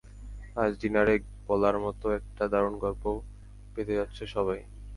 আজ 0.55 0.71
ডিনারে 0.81 1.15
বলার 1.47 1.75
মতো 1.79 2.05
একটা 2.11 2.43
দারুন 2.47 2.75
গল্প 2.77 3.03
পেতে 3.73 3.93
যাচ্ছো 3.95 4.23
সবাই। 4.35 4.59